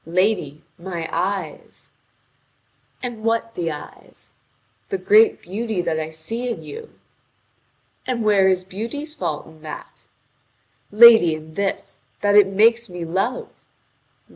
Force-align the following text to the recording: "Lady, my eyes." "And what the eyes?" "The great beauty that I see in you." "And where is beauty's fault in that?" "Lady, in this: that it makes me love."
"Lady, 0.07 0.63
my 0.79 1.07
eyes." 1.13 1.91
"And 3.03 3.23
what 3.23 3.53
the 3.53 3.71
eyes?" 3.71 4.33
"The 4.89 4.97
great 4.97 5.43
beauty 5.43 5.79
that 5.79 5.99
I 5.99 6.09
see 6.09 6.49
in 6.49 6.63
you." 6.63 6.97
"And 8.07 8.23
where 8.25 8.47
is 8.47 8.63
beauty's 8.63 9.13
fault 9.13 9.45
in 9.45 9.61
that?" 9.61 10.07
"Lady, 10.89 11.35
in 11.35 11.53
this: 11.53 11.99
that 12.21 12.35
it 12.35 12.47
makes 12.47 12.89
me 12.89 13.05
love." 13.05 13.49